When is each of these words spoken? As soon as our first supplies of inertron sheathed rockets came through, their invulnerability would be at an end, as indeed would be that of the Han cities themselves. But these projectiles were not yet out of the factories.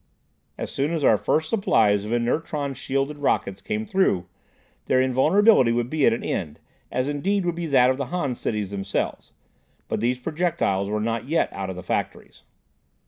As 0.57 0.71
soon 0.71 0.91
as 0.93 1.03
our 1.03 1.15
first 1.15 1.47
supplies 1.47 2.05
of 2.05 2.11
inertron 2.11 2.73
sheathed 2.73 3.19
rockets 3.19 3.61
came 3.61 3.85
through, 3.85 4.25
their 4.87 4.99
invulnerability 4.99 5.71
would 5.71 5.91
be 5.91 6.07
at 6.07 6.11
an 6.11 6.23
end, 6.23 6.59
as 6.91 7.07
indeed 7.07 7.45
would 7.45 7.53
be 7.53 7.67
that 7.67 7.91
of 7.91 7.97
the 7.97 8.07
Han 8.07 8.33
cities 8.33 8.71
themselves. 8.71 9.31
But 9.87 9.99
these 9.99 10.17
projectiles 10.17 10.89
were 10.89 10.99
not 11.01 11.27
yet 11.29 11.53
out 11.53 11.69
of 11.69 11.75
the 11.75 11.83
factories. 11.83 12.41